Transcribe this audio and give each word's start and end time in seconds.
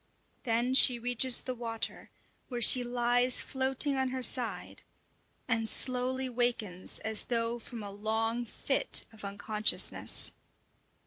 Then 0.45 0.73
she 0.73 0.97
reaches 0.97 1.41
the 1.41 1.53
water, 1.53 2.09
where 2.49 2.59
she 2.59 2.83
lies 2.83 3.39
floating 3.39 3.97
on 3.97 4.07
her 4.09 4.23
side, 4.23 4.81
and 5.47 5.69
slowly 5.69 6.27
wakens 6.27 6.97
as 7.01 7.25
though 7.25 7.59
from 7.59 7.83
a 7.83 7.91
long 7.91 8.43
fit 8.45 9.05
of 9.13 9.23
unconsciousness. 9.23 10.31